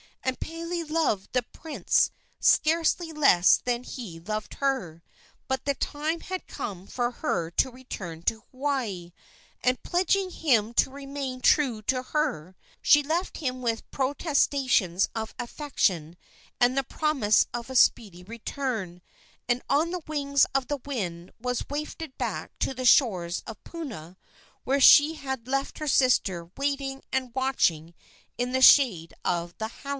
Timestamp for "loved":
0.83-1.33, 4.19-4.55